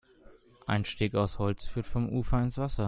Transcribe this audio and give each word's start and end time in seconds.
Ein 0.65 0.83
Steg 0.83 1.13
aus 1.13 1.37
Holz 1.37 1.67
führt 1.67 1.85
vom 1.85 2.09
Ufer 2.09 2.41
ins 2.41 2.57
Wasser. 2.57 2.79